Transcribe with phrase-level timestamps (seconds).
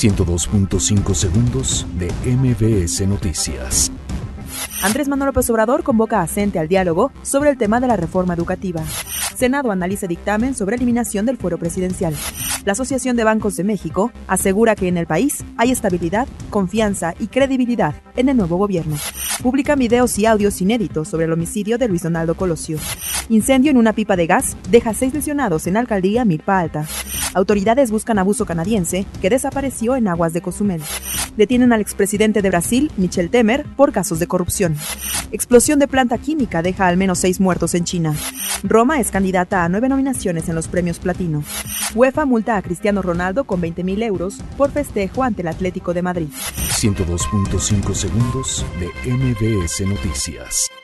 [0.00, 3.92] 102.5 segundos de MBS Noticias.
[4.82, 8.32] Andrés Manuel López Obrador convoca a CENTE al diálogo sobre el tema de la reforma
[8.32, 8.82] educativa.
[9.36, 12.16] Senado analiza dictamen sobre eliminación del fuero presidencial.
[12.64, 17.26] La Asociación de Bancos de México asegura que en el país hay estabilidad, confianza y
[17.26, 18.96] credibilidad en el nuevo gobierno.
[19.42, 22.78] Publican videos y audios inéditos sobre el homicidio de Luis Donaldo Colosio.
[23.28, 26.86] Incendio en una pipa de gas deja seis lesionados en alcaldía Milpa Alta.
[27.34, 30.82] Autoridades buscan abuso canadiense que desapareció en aguas de Cozumel.
[31.36, 34.76] Detienen al expresidente de Brasil, Michel Temer, por casos de corrupción.
[35.32, 38.14] Explosión de planta química deja al menos seis muertos en China.
[38.62, 41.44] Roma es candidata a nueve nominaciones en los premios Platino.
[41.94, 46.28] UEFA multa a Cristiano Ronaldo con 20.000 euros por festejo ante el Atlético de Madrid.
[46.80, 50.79] 102.5 segundos de MBS Noticias.